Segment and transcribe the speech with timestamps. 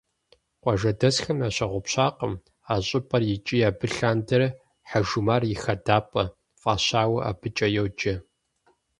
[0.61, 2.33] Къуажэдэсхэм ящыгъупщакъым
[2.71, 4.47] а щӏыпӏэр икӏи абы лъандэрэ
[4.89, 6.23] «Хьэжумар и хадапӏэ»
[6.61, 8.13] фӏащауэ абыкӏэ йоджэ.